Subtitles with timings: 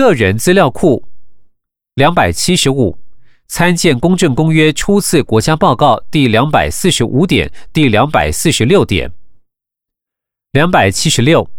[0.00, 1.04] 个人资料库
[1.96, 2.98] 两百七十五，
[3.48, 9.12] 参见公正公约初次国家报告第两百四十五点、第两百四十六点。
[10.52, 11.50] 两百七十六，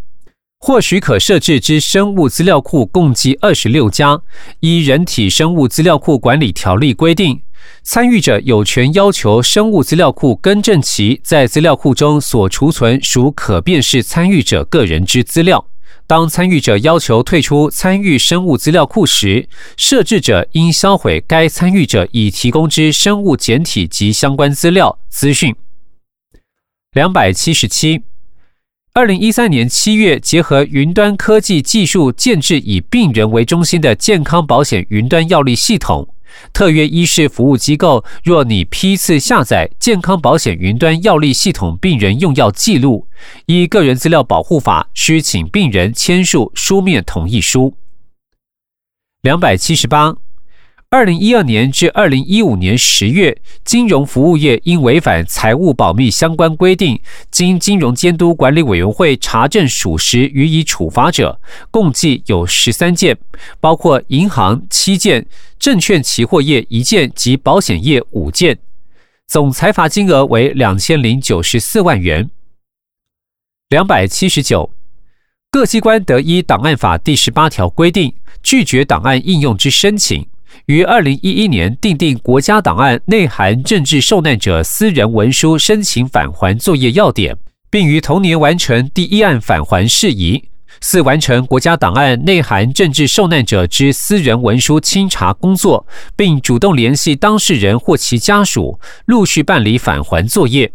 [0.58, 4.20] 或许可设置之生物资料库共计二十六家。
[4.62, 7.44] 依《人体生物资料库管理条例》规定，
[7.84, 15.68] 参与者有权要求生物资料库更正其在资料库中所储存属可辨识参与者个人之资料。
[16.12, 25.56] 当参与者要求退出参与生物资料库时，设置者应销毁该参与者已提供之生物简体及相关资料资讯。
[26.92, 28.02] 两百七十七。
[28.92, 36.14] 二零一三年七月，结合云端科技技术建制以病人为中心的健康保险云端药历系统。
[36.54, 43.08] 特约医师服务机构，若你批次下载健康保险云端药力系统病人用药记录，
[43.46, 47.76] 依个人资料保护法，需请病人签署书面同意书。
[49.22, 50.16] 两百七十八。
[50.94, 57.00] 二零一二年至二零一五年十月，金融服务业因违反财务保密相关规定，
[57.32, 61.40] 经金融监督管理委员会查证属实予以处罚者，
[61.72, 63.18] 共计有十三件，
[63.62, 65.26] 包括银行七件、
[65.58, 68.60] 证券期货业一件及保险业五件，
[69.30, 72.30] 总财罚金额为两千零九十四万元。
[73.70, 74.70] 两百七十九，
[75.50, 80.28] 各机关得依档案法第十八条规定，拒绝档案应用之申请。
[80.66, 87.38] 于二零一一年订定国家档案内含政治受难者私人文书申请返还作业要点，
[87.70, 90.50] 并于同年完成第一案返还事宜。
[90.80, 95.86] 四、完成国家档案内含政治受难者之私人文书清查工作，
[96.16, 100.72] 并主动联系当事人或其家属，陆续办理返还作业。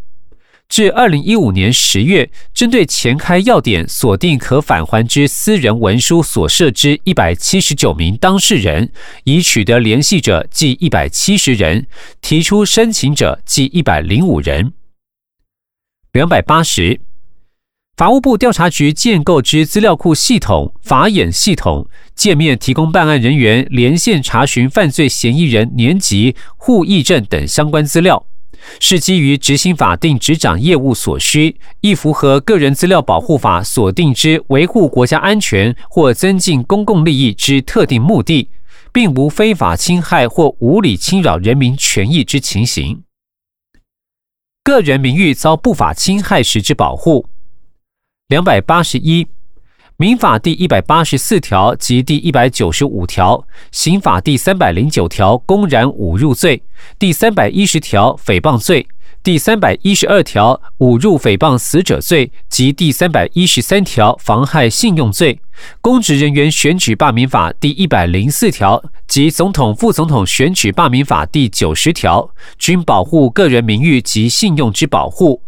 [0.68, 8.90] 至二零一五年十月，针对前开要点锁定可返还之私人文书所设之一百七十九名当事人，
[9.24, 11.86] 已取得联系者计一百七十人，
[12.20, 14.72] 提出申请者计一百零五人。
[16.12, 17.00] 两百八十，
[17.96, 28.26] 法务部调查局建构之资料库系统法眼系统界面，提供办案人员连线查询犯罪嫌疑人年级、户役证等相关资料。
[28.80, 38.48] 是基于执行法定执掌业务所需，亦符合个人资料保护法所定之维护国家安全或增进公共利益之特定目的，
[38.92, 43.02] 并无非法侵害或无理侵扰人民权益之情形。
[44.64, 47.26] 个人名誉遭不法侵害时之保护。
[48.28, 49.26] 两百八十一。
[49.98, 56.62] 民法第一百八十四条及第一百九十五条，刑法第三百零九条公然侮辱罪，
[56.98, 58.86] 第三百一十条诽谤罪，
[59.22, 65.40] 第三百一十二条侮辱诽谤死者罪及第三百一十三条妨害信用罪，
[65.80, 75.40] 公职人员选举罢免法第一百零四条及总统、副总统选举罢免法第九十条，均保护个人名誉及信用之保护。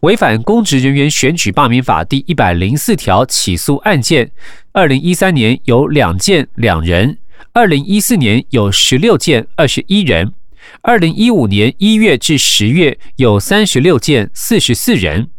[0.00, 4.32] 违反公职人员选举罢免法第一百零四条起诉案件，
[4.72, 7.18] 二零一三年有两件两人，
[7.52, 10.32] 二零一四年有十六件二十一人，
[10.80, 15.30] 二零一五年一月至十月有三十六件四十四人，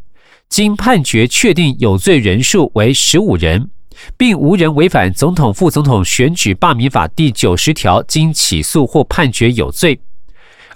[0.47, 3.69] 经判决确定有罪人数为十五人，
[4.15, 9.99] 并无人违反总统副总统选举罢免法第九十条经起诉或判决有罪。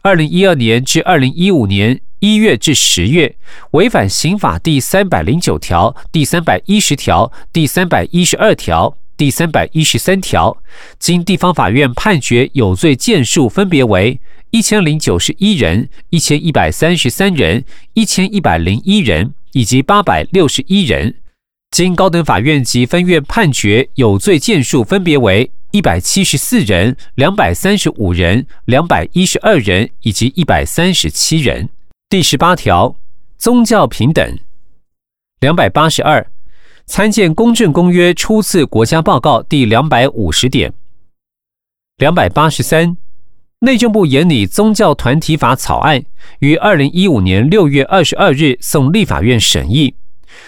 [0.02, 2.02] 二零一二年至二零一五年。
[2.20, 3.36] 一月至十月，
[3.72, 10.58] 违反刑法第三百零九条、第三百一十条、第三百一十二条、第三百一十三条，
[10.98, 14.20] 经地方法院判决有罪件数分别为
[14.50, 17.64] 一千零九十一人、一千一百三十三人、
[17.94, 21.12] 一千一百零一人以及八百六十一人；
[21.70, 31.70] 经高等法院及分院判决有罪件数分别为一百七十四人、两百三十五人、两百一十二人以及一百三十七人。
[32.10, 32.96] 第十八条，
[33.38, 34.40] 宗教平等。
[35.42, 36.26] 两百八十二，
[36.86, 40.74] 参见《公正公约》初次国家报告第两百五十点。
[41.98, 42.96] 两百八十三，
[43.60, 46.06] 内政部研拟宗教团体法草案，
[46.40, 49.96] 于二零一五年六月二十二日送立法院审议。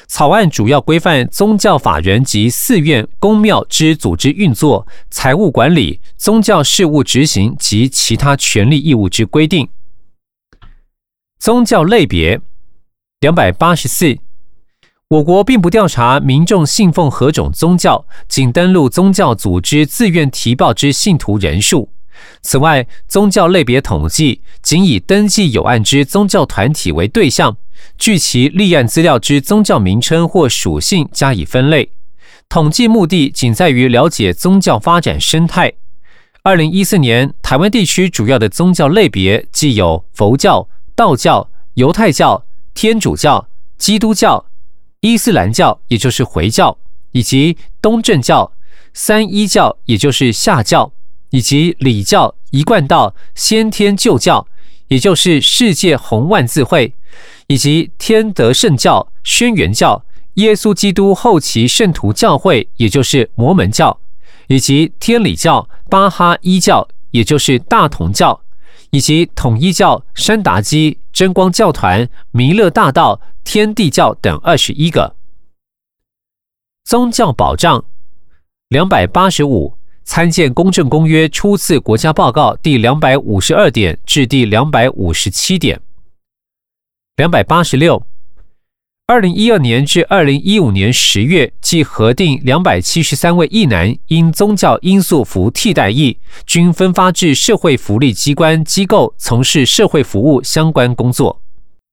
[0.07, 9.67] 草案主要规范宗教法人及寺院、公庙之组织运作、财务管理、宗教事务执行及其他权利义务之规定。
[11.39, 12.41] 宗教类别
[13.21, 14.17] 两百八十四，
[15.07, 21.89] 我国并不调查民众信奉何种宗教，仅登录宗教组织自愿提报之信徒人数。
[22.41, 27.55] 此外，宗教类别统计仅以登记有案之宗教团体为对象，
[27.97, 31.89] 据其立案资料之宗教名称或属性加以分类。
[32.49, 35.71] 统计目的仅在于了解宗教发展生态。
[36.43, 40.67] 二零一四年，台湾地区主要的宗教类别既有佛教、
[40.99, 42.43] 道教、犹太教、
[42.73, 43.47] 天主教、
[43.77, 44.45] 基督教、
[44.99, 46.77] 伊斯兰教，也就是回教，
[47.13, 48.51] 以及东正教、
[48.93, 50.91] 三一教，也就是下教，
[51.29, 54.45] 以及礼教、一贯道、先天旧教，
[54.89, 56.93] 也就是世界红万字会，
[57.47, 60.03] 以及天德圣教、轩辕教。
[60.33, 63.97] 耶稣基督后期圣徒教会，也就是摩门教，
[64.47, 68.41] 以及天理教、巴哈伊教，也就是大同教，
[68.91, 75.15] 以及统一教、山达基、真光教团、弥勒大道、天地教等二十一个
[76.83, 77.83] 宗教保障。
[78.69, 85.81] 两百八十五，参见《公正公约》初次国家报告第两百五十二点至第两百五十七点。
[87.15, 88.05] 两百八十六。
[89.09, 101.41] 二零一二年至二零一五年十月，即核定两百七十三位役男因宗教因素服替代役，均分发至社会福利机关机构从事社会服务相关工作。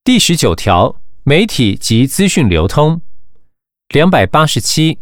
[0.04, 3.00] 第十九条，媒体及资讯流通。
[3.94, 4.98] 两百八十七。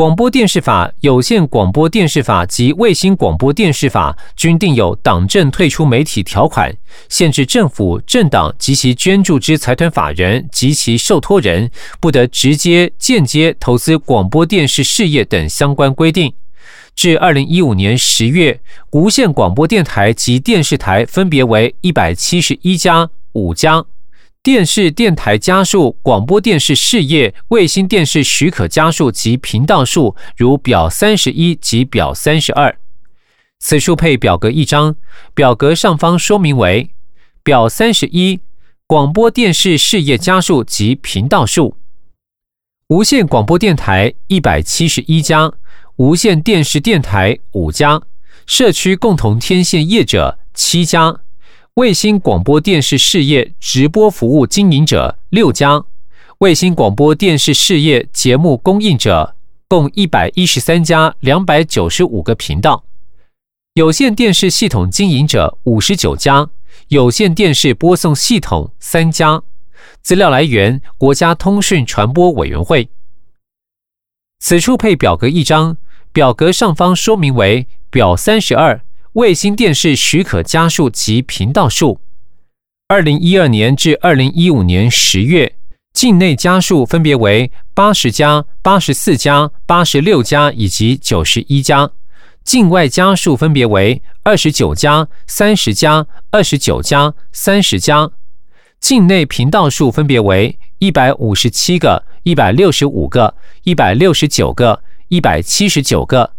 [0.00, 6.74] 广播电视法、有线广播电视法及卫星广播电视法均定有党政退出媒体条款，
[7.10, 11.70] 限制政府、政党及其捐助之财团法人及其受托人
[12.00, 16.32] 不得直接、间接投资广播电视事业等相关规定。
[16.96, 18.58] 至二零一五年十月，
[18.92, 23.84] 无线广播电台及电视台分别为一百七十一家、五家。
[24.42, 32.74] 电视电台加数、广播电视事业、卫星电视许可加数及频道数，如表三十一及表三十二。
[33.58, 34.96] 此处配表格一张，
[35.34, 36.88] 表格上方说明为
[37.42, 38.40] 表三十一：
[38.86, 41.76] 广播电视事业加数及频道数。
[42.88, 45.52] 无线广播电台一百七十一家，
[45.96, 48.00] 无线电视电台五家，
[48.46, 51.20] 社区共同天线业者七家。
[51.74, 55.84] 卫星广播电视事业直播服务经营者六家，
[56.38, 59.36] 卫星广播电视事业节目供应者
[59.68, 62.82] 共一百一十三家，两百九十五个频道。
[63.74, 66.50] 有线电视系统经营者五十九家，
[66.88, 69.40] 有线电视播送系统三家。
[70.02, 72.88] 资料来源：国家通讯传播委员会。
[74.40, 75.76] 此处配表格一张，
[76.12, 78.82] 表格上方说明为表三十二。
[79.14, 82.00] 卫星电视许可加数及频道数，
[82.86, 85.56] 二零一二年至二零一五年十月，
[85.92, 91.88] 境内加数分别为八十家、八十四家、八十六家以及九十一家；
[92.44, 98.12] 境外加数分别为二十九家、三十家、二十九家、三十家；
[98.78, 103.34] 境内频道数分别为一百五十七个、一百六十五个、
[103.64, 106.30] 一百六十九个、一百七十九个；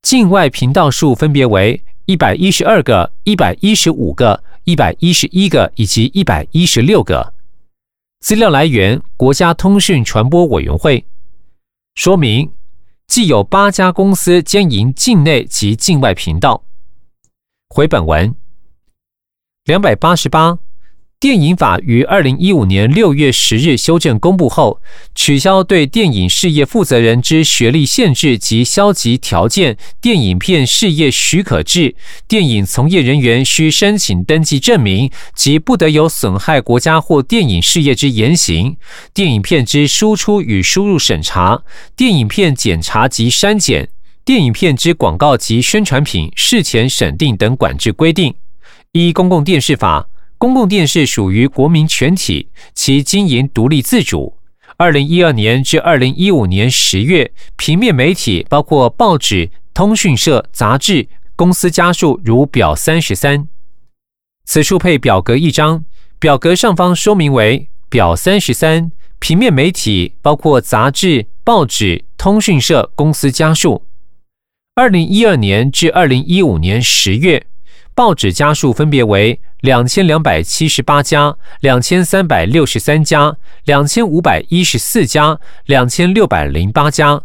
[0.00, 1.82] 境外频道数分别为。
[2.08, 7.34] 一百一十二个、一百一十五个、一百一十一个以及一百一十六个。
[8.20, 11.04] 资料来源：国家通讯传播委员会。
[11.96, 12.50] 说明：
[13.06, 16.64] 既有八家公司兼营境内及境外频道。
[17.68, 18.34] 回本文
[19.64, 20.58] 两百八十八。
[21.20, 24.80] 电影法于二零一五年六月十日修正公布后，
[25.16, 31.96] 取消对电影事业负责人之学历限制及消极条件、电影片事业许可制、
[32.28, 38.76] 电影从业人员需申请登记证明及不得有损害国家或电影事业之言行、
[39.12, 41.64] 电影片之输出与输入审查、
[41.96, 43.88] 电影片检查及删减、
[44.24, 48.32] 电影片之广告及宣传品事前审定等管制规定。
[48.92, 50.08] 一公共电视法。
[50.38, 54.38] 公共电视属于国民全体，其经营独立自主。
[54.76, 63.48] 二零一二年至二零一五年十月，平面媒体包括报纸、通讯社、杂志公司家数如表三十三。
[64.44, 65.84] 此处配表格一张，
[66.20, 68.92] 表格上方说明为表三十三。
[69.18, 73.82] 平面媒体包括杂志、报纸、通讯社公司家数。
[74.76, 77.44] 二零一二年至二零一五年十月。
[77.96, 87.24] 报纸家数分别为两千两百七十八家、两千三百六十三家、两千五百一十四家、两千六百零八家；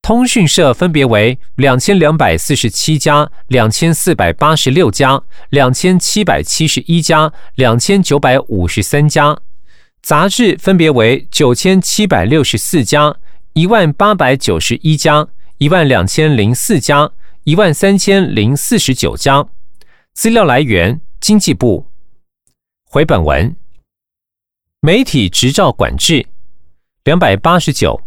[0.00, 9.36] 通讯社分别为两千两百四十七家、两千四百八十六家、两千七百七十一家、两千九百五十三家；
[10.00, 13.16] 杂志分别为九千七百六十四家、
[13.54, 15.26] 一万八百九十一家、
[15.58, 17.10] 一万两千零四家、
[17.42, 19.46] 一万三千零四十九家。
[20.14, 21.86] 资料来源：经济部。
[22.84, 23.54] 回本文，
[24.80, 26.26] 媒体执照管制
[27.04, 28.00] 两百八十九。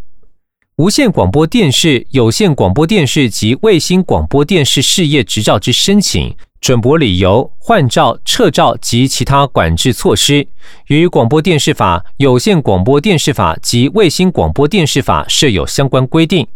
[0.77, 10.47] 无线广播电视、有线广播电视及卫星广播电视事业执照之申请、准驳理由、换照、撤照及其他管制措施，
[10.87, 16.47] 与广播电视法、有线广播电视法及卫星广播电视法设有相关规定。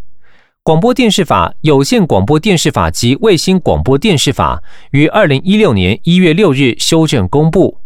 [0.66, 7.78] 广播电视法、有线广播电视法及卫星广播电视法于二零一六年一月六日修正公布。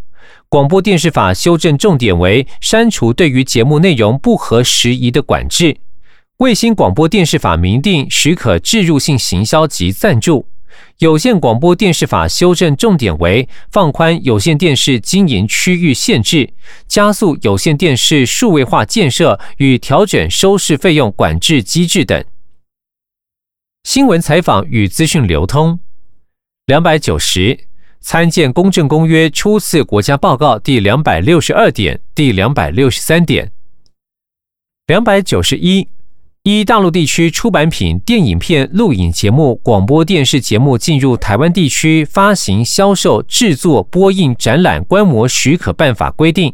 [0.47, 5.75] 广播电视法修正重点为删除对于节目内容不合时宜的管制。
[6.37, 10.47] 卫星广播电视法明定许可置入性行销及赞助。
[10.99, 16.49] 有线广播电视法修正重点为放宽有线电视经营区域限制，
[16.87, 22.23] 加速有线电视数位化建设与调整收视费用管制机制等。
[23.83, 25.79] 新闻采访与资讯流通，
[26.65, 27.57] 两百九十
[28.01, 33.51] 参见《公正公约》初次国家报告第两百六十二点、第两百六十三点，
[34.85, 35.87] 两百九十一
[36.43, 46.53] 一大陆地区出版品、电影片、录影节目、广播电视节目进入台湾地区发行、销售、制作、播映、展览、观摩许可办法规定。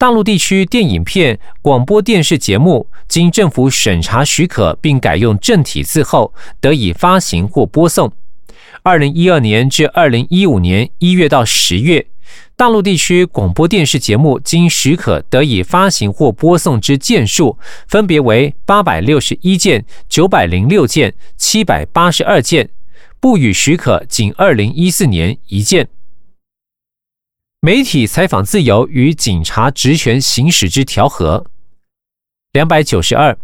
[0.00, 8.12] 大陆地区电影片、广播电视节目经政府审查许可，并改用正体字后，得以发行或播送。
[8.84, 12.06] 二零一二年至二零一五年一月到十月，
[12.54, 22.68] 大陆地区广播电视节目经许可得以发行或播送之件数，分别为八百六十一件、九百零六件、七百八十二件；
[23.18, 25.88] 不予许可，仅二零一四年一件。
[27.60, 31.44] 媒体采访自由与警察职权行使之调和。
[32.52, 33.36] 两百九十二，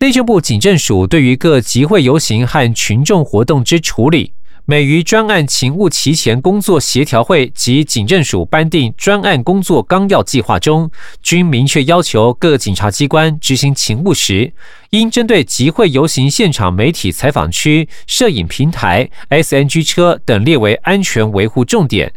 [0.00, 4.32] 内政部警政署对于各集会游行和群众活动之处理，
[4.64, 10.90] 每于专案勤务期前工作协调会及警政署颁定专案工作纲要计划中，
[11.22, 14.52] 均明确要求各警察机关执行勤务时，
[14.90, 22.12] 应针对集会游行现场媒体采访区、摄影平台、SNG 车等列为安全维护重点。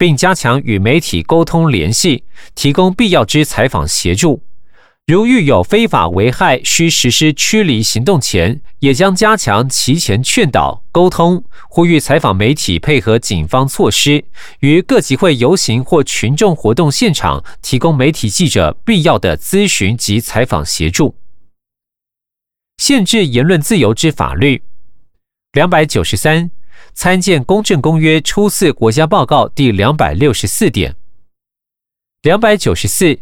[0.00, 4.42] 并加强与媒体沟通联系，提供必要之采访协助。
[5.06, 14.24] 如遇有非法危害，需实施驱离行动前，也将加强提前劝导沟通，呼吁采访媒体配合警方措施，
[14.60, 21.14] 于各集会游行或群众活动现场提供媒体记者必要的咨询及采访协助。
[22.78, 24.62] 限制言论自由之法律，
[25.52, 26.50] 两百九十三。
[26.92, 30.96] 参见《公正公约》初次国家报告第两百六十四点。
[32.22, 33.18] 两百九十四，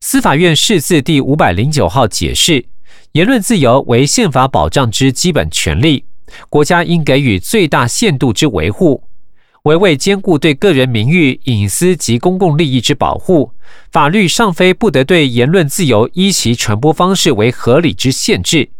[0.00, 2.64] 司法院释字第五百零九号解释：
[3.12, 6.04] 言论自由为宪法保障之基本权利，
[6.48, 9.04] 国家应给予最大限度之维护。
[9.64, 13.52] 为为兼顾对个人名誉、隐私及公共利益之保护，
[13.92, 18.70] 法律尚非不得对言论自由依其传播方式为合理之限制。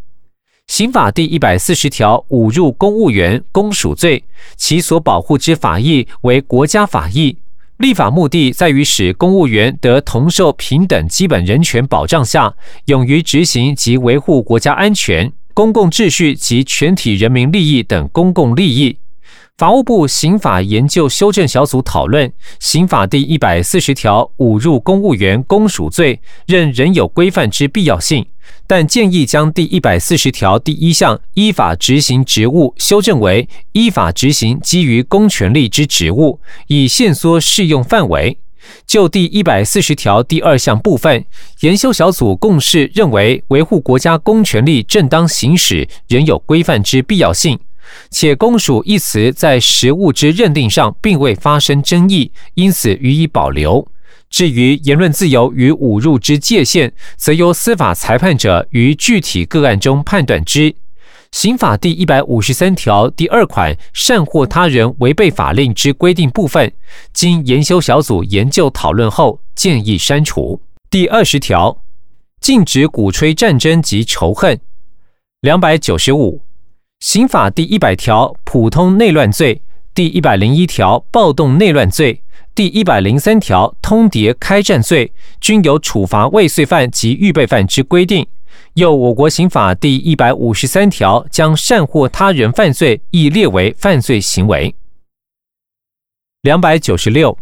[0.67, 4.23] 刑法第一百四十条，侮辱公务员公署罪，
[4.55, 7.37] 其所保护之法益为国家法益。
[7.77, 12.55] 立法目的在于使公务员得同受平等基本人权保障下，
[12.85, 18.97] 勇于执行及维护国家安全、公共秩序及全体人民利益等公共利益。
[19.57, 28.25] 法务部刑法研究修正小组讨论刑法第一百四十条侮辱公务员公署罪，认仍有规范之必要性，
[28.65, 38.37] 但建议将第一百四十条第一项依法执行职务修正为依法执行基于公权力之职务，以限缩适用范围。
[38.87, 41.25] 就第一百四十条第二项部分，
[41.59, 47.59] 研修小组共识认为，维护国家公权力正当行使仍有规范之必要性。
[48.09, 53.85] 且“公署”一词在实务之认定上并未发生争议，因此予以保留。
[54.33, 60.73] 至于言论自由与侮辱之界限，则由司法裁判者于具体个案中判断之。
[61.31, 66.73] 刑法第一百五十三条第二款“善或他人违背法令之规定”部分，
[67.13, 70.59] 经研修小组研究讨论后，建议删除。
[70.89, 71.83] 第二十条，
[72.41, 74.59] 禁止鼓吹战争及仇恨。
[75.41, 76.41] 两百九十五。
[76.99, 79.61] 刑法第一百条普通内乱罪，
[79.93, 82.23] 第一百零一条暴动内乱罪，
[82.55, 88.27] 第一百零三条通牒开战罪，均有处罚未遂犯及预备犯之规定。
[88.75, 94.75] 又，我国刑法第一百五十三条将善或他人犯罪亦列为犯罪行为。
[96.41, 97.37] 两百九十六。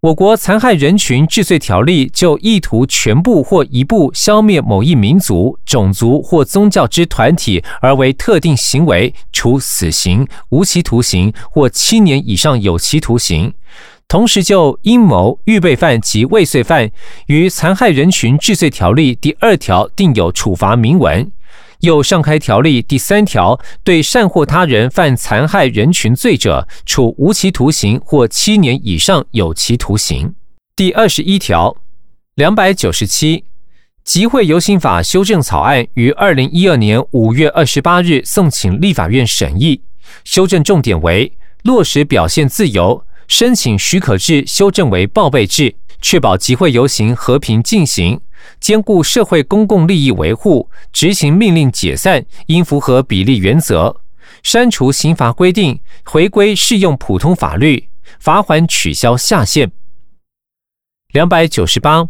[0.00, 13.52] 我国残害人群治罪条例就意图全部或一部消灭某一民族、种族或宗教之团体而为特定行为，处死刑、无期徒刑或七年以上有期徒刑。
[14.08, 16.90] 同时，就阴谋、预备犯及未遂犯，
[17.26, 21.30] 与残害人群治罪条例第二条定有处罚明文，
[21.80, 30.34] 又上开条例第三条，对善或他人犯残害人群罪者，处无期徒刑或七年以上有期徒刑。
[30.74, 31.76] 第二十一条，
[32.34, 33.44] 两百九十七，
[34.04, 39.82] 集会游行法修正草案于二零一二年五月二十八日送请立法院审议，
[40.24, 41.30] 修正重点为
[41.64, 48.20] 落实表现自由，申请许可制修正为报备制，确保集会游行和平进行。
[48.58, 54.00] 兼顾社会公共利益维护，执行命令解散应符合比例原则。
[54.42, 59.70] 删除刑罚规定，回归适用普通法律，罚款取消下限。
[61.12, 62.08] 两百九十八，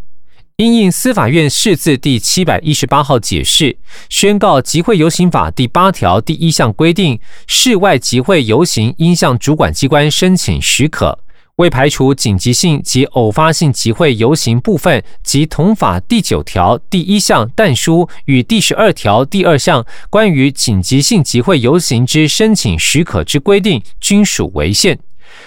[0.60, 3.76] 因应司法院释字第七百一十八号解释，
[4.08, 11.20] 宣告集会游行法第八条第一项规定，室外集会游行应向主管机关申请许可。
[11.58, 24.98] 为排除紧急性及偶发性集会游行部分及同法第九条第一项但书与第十二条第二项关于紧急性集会游行之申请许可之规定，均属违宪，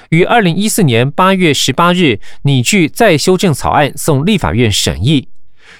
[0.09, 5.27] 于二零一四年八月十八日拟具再修正草案送立法院审议。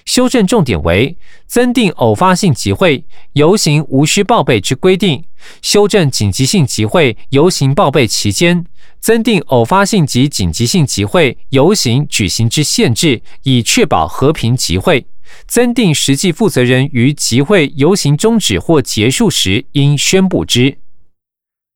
[0.06, 3.04] 修正重点为增订偶发性集会
[3.34, 5.24] 游行无需报备之规定，
[5.62, 8.66] 修正紧急性集会游行报备期间。
[9.00, 15.04] 增订偶发性及紧急性集会游行举行之限制，以确保和平集会；
[15.48, 20.78] 增订实际负责人于集会游行终止或结束时应宣布之。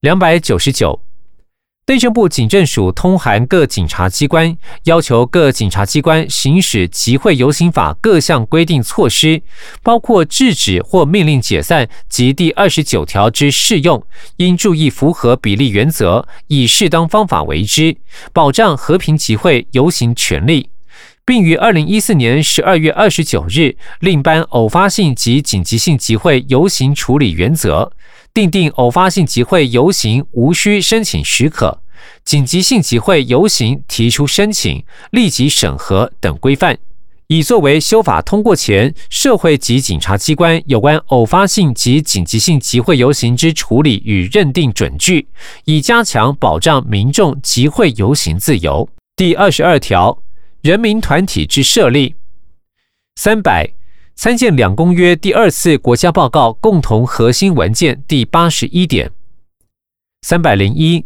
[0.01, 1.01] 两百九十九。
[1.88, 9.44] 内政部警政署通函各警察机关，要求各警察机关行使集会游行法各项规定措施，
[9.84, 14.04] 包括制止或命令解散及第二十九条之适用，
[14.38, 17.96] 应注意符合比例原则，以适当方法为之，
[18.34, 20.72] 保障和平集会游行权利，
[21.24, 27.92] 并于二零一四年十二月二十九日另颁偶发性及紧急性集会游行处理原则。
[28.36, 31.82] 订定偶发性集会游行无需申请许可，
[32.25, 36.77] 紧急性集会游行提出申请立即审核等规范，
[37.27, 45.29] 以作为修法通过前社会及警察机关有关偶发性及紧急性集会游行之处理与认定准据，
[45.64, 48.90] 以加强保障民众集会游行自由。
[49.16, 50.22] 第二十二条，
[50.62, 52.16] 人民团体之设立，
[53.16, 53.72] 三百。
[54.16, 59.12] 参见两公约第二次国家报告共同核心文件第八十一点
[60.22, 61.06] 三百零一，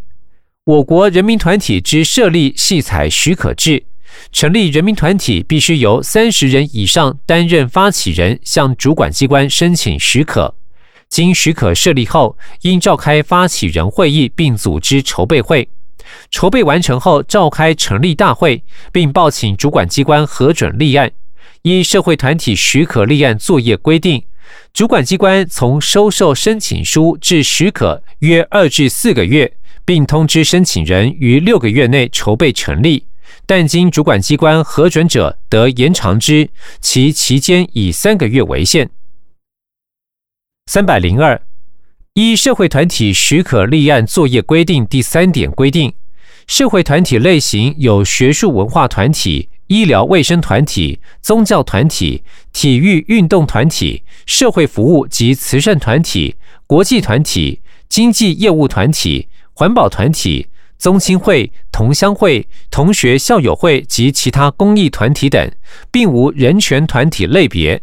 [0.63, 3.83] 我国人民团体之设立系采许可制，
[4.31, 10.55] 成立人民团体必须由三十人以上担任发起人，向主管机关申请许可。
[11.09, 15.67] 经许可设立后，应召开发起人会议，并组织筹备会。
[16.29, 21.11] 筹备完成后，召开成立大会，并报请主管机关核准立案。
[21.63, 24.23] 依社会团体许可立案作业规定，
[24.73, 33.05] 主管机关从收受申请书至许可约二至四个月，并通知申请人于六个月内筹备成立。
[33.45, 38.89] 但经主管机关核准者，得延长之，其期间以三个月为限。
[40.67, 41.41] 三百零二，
[42.13, 45.93] 依社会团体许可立案作业规定第三点规定，
[46.47, 49.49] 社会团体类型有学术文化团体。
[49.69, 60.47] 医疗卫生团体、宗教团体、体育运动团体、社会服务及慈善团体、国际团体、经济业务团体、环保团体、
[60.79, 65.51] 宗亲会、同乡会、同学校友会及其他公益团体等，
[65.91, 67.79] 并无人权团体类别。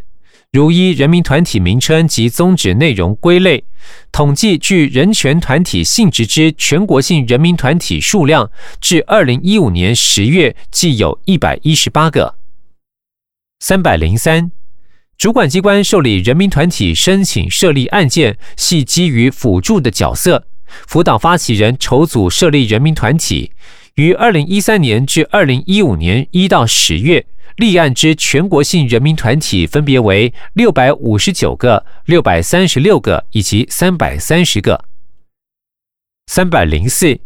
[0.57, 3.63] 如依人民团体名称及宗旨内容归类，
[4.11, 12.37] 统计具人权团体性质之全国性人民团体数量，至二零一五年十月，计有一百一十八个。
[13.61, 14.51] 三百零三，
[15.19, 20.47] 主管机关受理人民团体申请设立案件，系基于辅助的角色，
[20.89, 23.53] 辅导发起人筹组设立人民团体，
[23.97, 27.27] 于二零一三年至二零一五年一到十月。
[27.57, 34.85] 立案之全国性人民团体分别为六百五十九个、六百三十六个以及三百三十个。
[36.27, 37.19] 三百零四，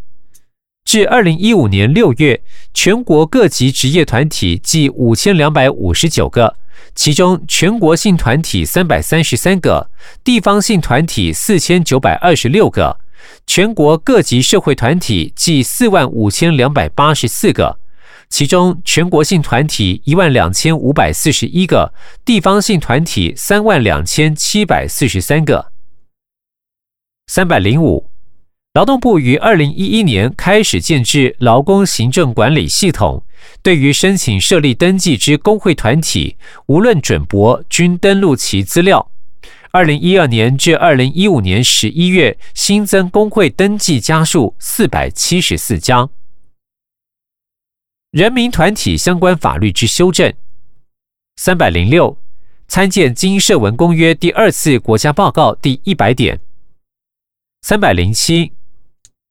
[0.84, 2.40] 至二零一五年六月，
[2.72, 6.56] 全国各级职业团体计五千两百五十九个，
[6.94, 9.90] 其中全国性团体三百三十三个，
[10.22, 13.00] 地方性团体四千九百二十六个，
[13.46, 17.78] 全国各级社会团体计四万五千两百八十四个。
[18.28, 21.92] 其中，全国性团体一万两千五百四十一个，
[22.24, 25.72] 地方性团体三万两千七百四十三个。
[27.26, 28.08] 三百零五，
[28.74, 33.24] 劳动部于二零一一年开始建制劳工行政管理系统，
[33.64, 39.10] 对于申请设立登记之工会团体，无论准驳，均登录其资料。
[39.72, 46.08] 二零一二年至二零一五年十一月新增工会登记家数四百七十四家。
[48.10, 50.34] 人民团体相关法律之修正，
[51.36, 52.18] 三百零六，
[52.66, 56.40] 参见《经社文公约》第二次国家报告第一百点。
[57.62, 58.50] 三百零七，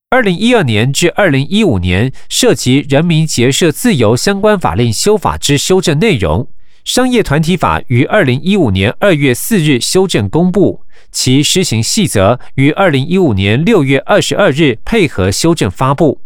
[0.08, 6.50] 二零一二年至二零一五年涉及人民结社自由相关法令修法之修正内容。
[6.84, 16.22] 商业团体法于二零一五年二月四日修正公布，其施行细则于二零一五年六月二十二日配合修正发布。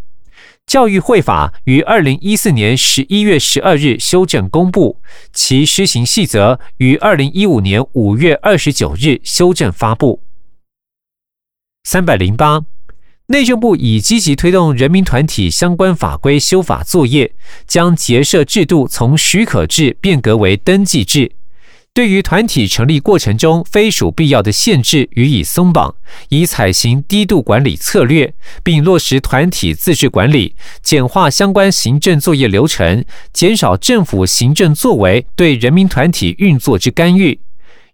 [0.66, 5.00] 教育会法于二零一四年十一月十二日修正公布，
[5.32, 10.22] 其施行细则于二零一五年五月二十九日修正发布。
[11.82, 12.64] 三百零八。
[13.28, 17.32] 内政部已积极推动人民团体相关法规修法作业，
[17.66, 21.32] 将结社制度从许可制变革为登记制。
[21.94, 25.94] 对于团体成立过程中非属必要的限制予以松绑，
[26.28, 37.40] 以采行低度管理策略，并落实团体自治管理，简化相关行政作业流程，减少政府行政作为对人民团体运作之干预。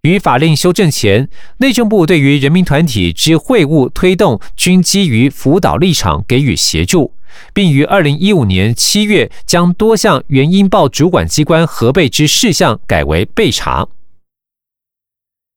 [0.02, 7.12] 于法令修正前，内政部对于人民团体之会务推动，均基于辅导立场给予协助，
[7.52, 13.88] 并于二零一五年七月将多项原因报主管机关核备之事项改为备查。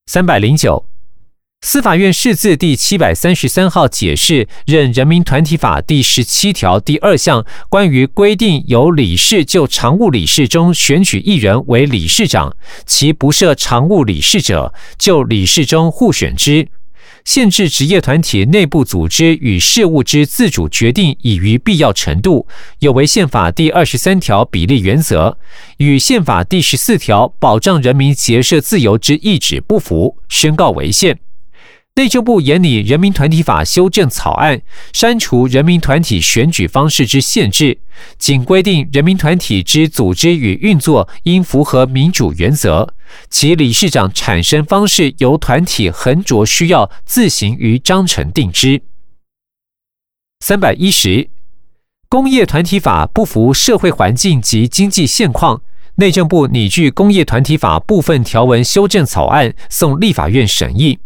[0.08, 0.86] 三百零九。
[1.66, 12.54] 司法院释字第七百三十三号解释，任人民团体法第十七条第二项关于规定，由理事就常务理事中选举一人为理事长，
[12.86, 16.68] 其不设常务理事者，就理事中互选之，
[17.24, 22.46] 限制职业团体内部组织与事务之自主决定已于必要程度，
[22.80, 25.38] 有违宪法第二十三条比例原则，
[25.78, 31.18] 与宪法第十四条保障人民结社自由之意旨不符，宣告违宪。
[31.96, 34.60] 内政部研拟人民团体法修正草案，
[34.94, 37.78] 删除人民团体选举方式之限制，
[38.18, 42.92] 仅规定人民团体之组织与运作应符合民主原则，
[43.30, 48.82] 其理事长产生方式由团体横着需要自行于章程定之。
[50.40, 51.30] 三百一十，
[52.10, 55.62] 工业团体法不符社会环境及经济现况，
[55.98, 60.98] 内政部拟具工业团体法部分条文修正草案送立法院审议。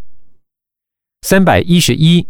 [1.21, 2.25] 三百一十一，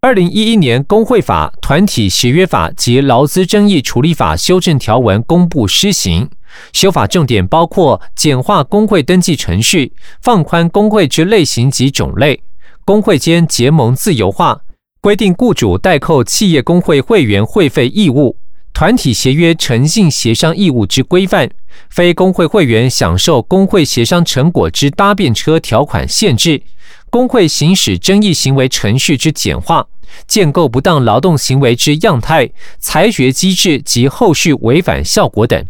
[0.00, 6.28] 二零一一年工会法、团体协约法及劳资争议处理法修正条文公布施行，
[6.72, 12.42] 修法重点包括简化工会登记程序、放宽工会之类型及种类、
[12.84, 14.60] 工会间结盟自由化、
[15.00, 18.36] 规定雇主代扣企业工会会员会费义务、
[18.74, 21.48] 团体协约诚信协商义务之规范、
[21.88, 26.60] 非工会会员享受工会协商成果之搭便车条款限制。
[27.08, 29.86] 工会行使争议行为程序之简化，
[30.26, 35.66] 建构不当劳动行为之样态、裁决机制及后续违反效果等。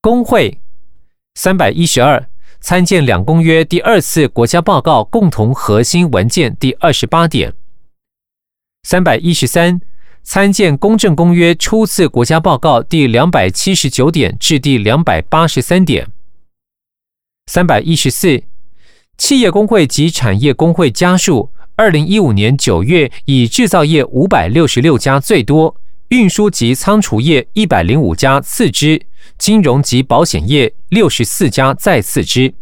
[0.00, 0.60] 工会
[1.34, 2.28] 三百一十二
[2.60, 7.52] 参见两公约第二次国家报告共同核心文件第二十八点。
[8.82, 9.80] 三百一十三
[10.22, 16.08] 参见公正公约初次国家报告第两百七十九点至第两百八十三点。
[17.46, 18.42] 三百一十四。
[19.18, 25.74] 企业工会及产业工会家数，二零一五年九月以制造业五百六十六家最多，
[26.10, 29.02] 运输及仓储业一百零五家次之，
[29.36, 32.54] 金融及保险业六十四家再次之。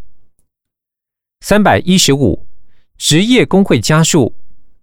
[1.43, 2.47] 三百一十五，
[2.97, 4.35] 职业工会家数，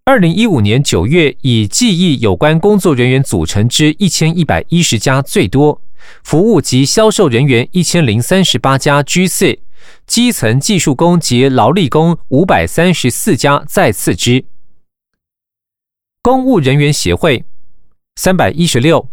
[0.05, 5.81] 二零一五年九月以记忆有关工作人员组成之一千一百一十家最多，
[6.23, 9.57] 服务及销售人员一千零三十八家居次。
[10.05, 14.45] 基层技术工及劳力工五百三十四家再次之。
[16.21, 17.45] 公务人员协会
[18.15, 19.09] 三百一十六，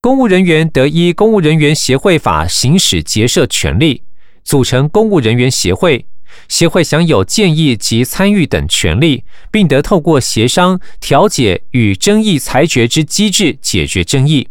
[0.00, 4.02] 公务人员得依《公务人员协会法》行使结社权利，
[4.42, 6.06] 组成公务人员协会。
[6.48, 14.48] 协会享有建议及参与等权利，并得透过协商、调解与争议裁决之机制解决争议。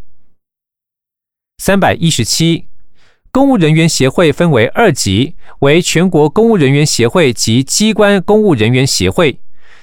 [1.58, 2.69] 三百一十七。
[3.32, 9.40] 公务人员协会分为二级，为全国公务人员协会及机关公务人员协会。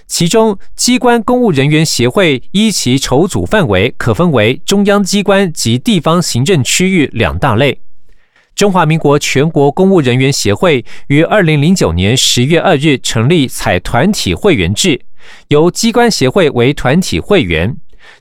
[0.08, 7.80] 其中，机关公务人员协会依其筹组范围，可分为中央机关及地方行政区域两大类。
[8.56, 15.02] 中华民国全国公务人员协会于二零零九年十月二日成立，采团体会员制，
[15.48, 17.76] 由机关协会为团体会员。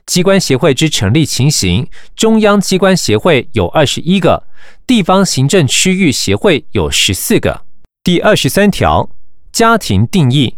[0.06, 4.46] 机关协会之成立情形，中央机关协会有二十一个，
[4.86, 7.62] 地方行政区域协会有十四个。
[8.02, 9.10] 第二十三条，
[9.52, 10.56] 家庭定义。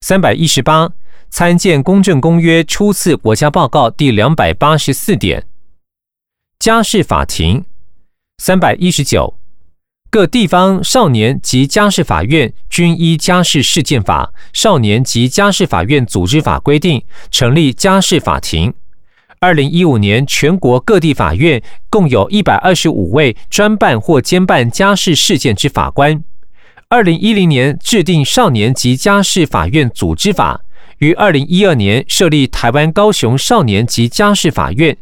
[0.00, 0.92] 三百一十八，
[1.30, 5.46] 参见公正公约初次国家报告第两百八十四点。
[6.58, 7.64] 家事法庭。
[8.38, 9.38] 三百一十九，
[10.12, 18.74] 各地方少年及家事法院均依家事事件法、少年及家事法院组织法规定成立家事法庭。
[19.40, 26.22] 二零一五年，全国各地法院共有一百二十五位专办或兼办家事事件之法官。
[26.90, 30.60] 二零一零年制定少年及家事法院组织法，
[30.98, 34.94] 于二零一二年设立台湾高雄少年及家事法院，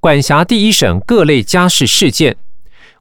[0.00, 2.38] 管辖第一审各类家事事件。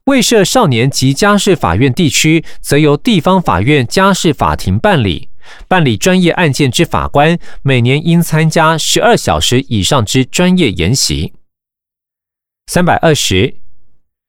[0.06, 5.30] 未设少年及家事法院地区，则由地方法院家事法庭办理。
[5.70, 11.32] 办理专业案件之法官，每年应参加十二小时以上之专业研习。
[12.68, 13.56] 三百二十，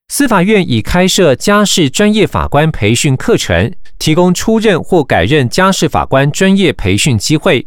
[0.07, 7.67] 司法院已开设家事专业法官培训课程，提供出任或改任家事法官专业培训机会。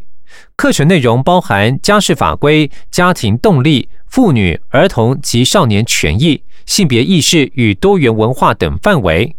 [0.56, 6.42] 课程内容包含家事法规、家庭动力、妇女、儿童及少年权益。
[6.68, 9.34] 性别意识与多元文化等范围，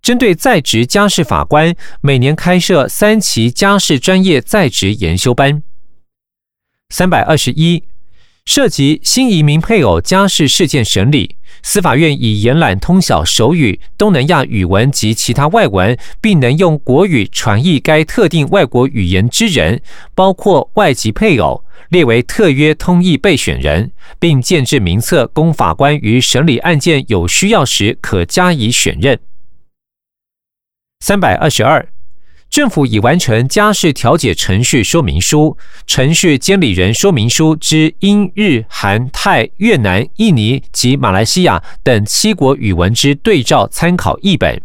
[0.00, 5.60] 针对在职家事法官，每年开设三期家事专业在职研修班。
[6.88, 7.82] 三百二十一，
[8.48, 19.82] 涉及新移民配偶家事事件审理，司法院以延揽通晓手语、东南亚语文及其他外文，并能用国语传译该特定外国语言之人，
[20.14, 21.62] 包括外籍配偶。
[21.90, 29.18] 列为特约通译备选人，并建制名册，供法官于审理案件有需要时可加以选任。
[31.00, 31.86] 三百二十二，
[32.58, 44.60] 政府已完成家事调解程序说明书、程序监理人说明书之英、日、韩、泰、越南、印尼及马来西亚等七国语文之对照参考译本。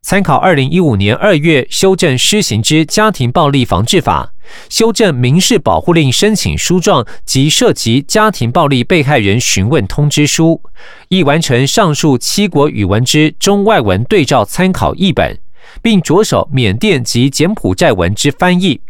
[0.00, 4.32] 参考二零一五年二月修正施行之家庭暴力防治法，
[4.70, 10.62] 修正民事保护令申请书状及涉及家庭暴力被害人询问通知书，
[11.08, 15.38] 已完成上述七国语文之中外文对照参考译本，
[15.82, 18.80] 并着手缅甸及柬埔寨文之翻译。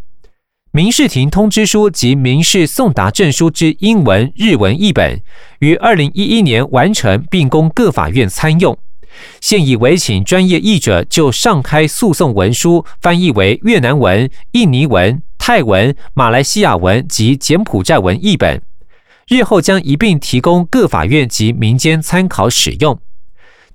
[0.70, 5.20] 民事庭通知书及民事送达证书之英文、日文译本，
[5.60, 8.76] 于二零一一年完成并供各法院参用。
[9.40, 18.62] 现已委请专业译者就上开诉讼文书翻译为越南文、印尼文、泰文、马来西亚文及柬埔寨文译本，
[19.26, 23.00] 日后将一并提供各法院及民间参考使用。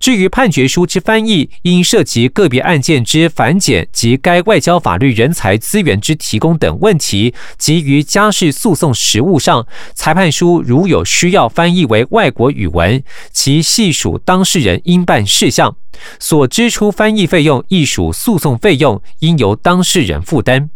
[0.04, 15.74] 至于判决书之翻译，因涉及个别案件之繁简及该外交法律人才资源之提供等问题，及于家事诉讼实务上，裁判书如有需要翻译为外国语文，其系属当事人应办事项，
[16.20, 20.70] 所支出翻译费用亦属诉讼费用，应由当事人负担。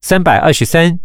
[0.00, 0.98] 三百二十三。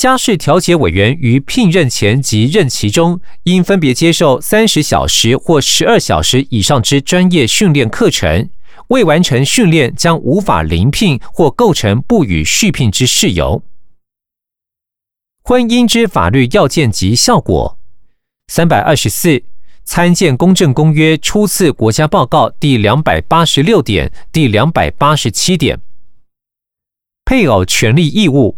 [0.00, 8.48] 家事调解委员于聘任前及任期中，应分别接受三十小时或十二小时以上之专业训练课程。
[8.88, 13.62] 未完成训练，将无法临聘或构成不予续聘之事由。
[15.42, 17.78] 婚姻之法律要件及效果。
[18.48, 19.42] 三百二十四，
[19.84, 25.78] 参见《公正公约》初次国家报告第两百八十六点、第两百八十七点。
[27.26, 28.56] 配偶权利义务。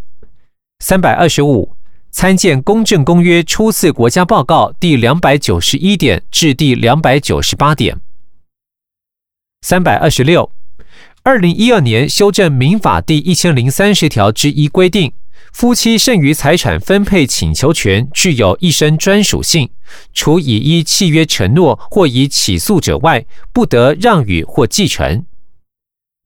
[0.82, 1.76] 三百二十五，
[2.10, 8.00] 参见《公正公约》初次国家报告第两百九十一点至第两百九十八点。
[9.60, 10.50] 三百二十六，
[11.22, 15.12] 二零一二年修正民法第一千零三十条之一规定，
[15.52, 19.70] 夫妻剩余财产分配请求权具有一生专属性，
[20.12, 25.24] 除已依契约承诺或以起诉者外，不得让与或继承。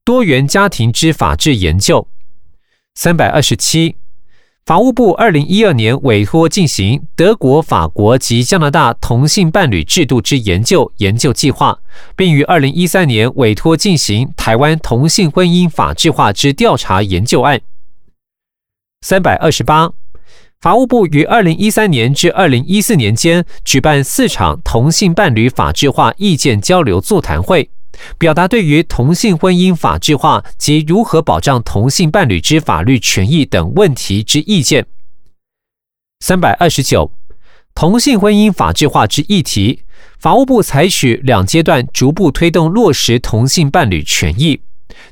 [0.03, 2.07] 多元家庭之法制研究。
[2.95, 3.97] 三百二十七。
[4.67, 11.79] 法务部二零一二年委托进行德国、法国及加拿大同性伴侣制度之研究研究计划，
[12.17, 17.61] 并于二零一三年委托进行台湾同性婚姻法制化之调查研究案。
[18.99, 19.93] 三百二十八，
[20.59, 27.69] 法务部于二零一三年至二零一四年间举办四场同性伴侣法制化意见交流座谈会。
[28.17, 34.85] 表达对于同性婚姻法制化及如何保障同性伴侣之法律权益等问题之意见。
[36.19, 37.11] 三百二十九，
[37.75, 39.83] 同性婚姻法制化之议题，
[40.19, 44.61] 法务部采取两阶段逐步推动落实同性伴侣权益。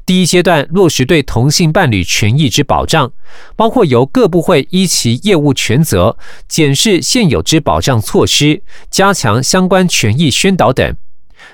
[0.03, 3.11] 第一阶段落实对同性伴侣权益之保障，
[3.55, 6.17] 包括由各部会依其业务权责
[6.47, 10.95] 检视现有之保障措施，加强相关权益宣导等。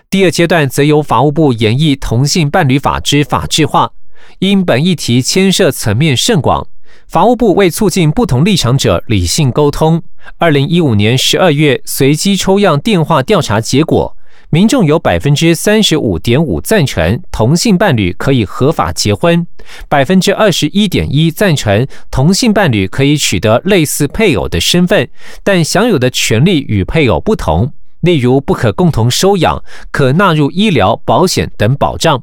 [0.10, 3.92] 第二阶段则由法务部研议同性伴侣法之法制化，
[4.40, 6.68] 因本议题牵涉层面甚广，
[7.08, 10.04] 法务部为促进不同立场者理性沟通，
[10.38, 14.18] 二零一五年十二月随机抽样电话调查结果。
[14.54, 19.48] 民众有百分之三十五点五赞成同性伴侣可以合法结婚，
[19.88, 25.08] 百分之二十一点一赞成同性伴侣可以取得类似配偶的身份，
[25.42, 27.72] 但享有的权利与配偶不同，
[28.02, 32.22] 例如不可共同收养、可纳入医疗保险等保障。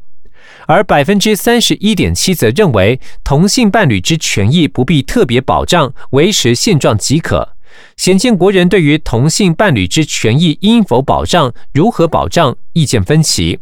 [0.66, 7.54] 而百分之三十一点七则认为同性伴侣之权益不必特别保障，维持现状即可。
[7.96, 13.58] 显见国人对于同性伴侣之权益应否保障、如何保障意见分歧。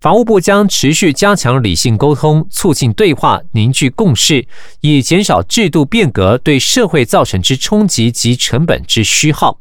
[0.00, 4.46] 法务部将持续加强理性沟通，促进对话，凝聚共识，
[4.80, 9.59] 以减少制度变革对社会造成之冲击及成本之虚耗。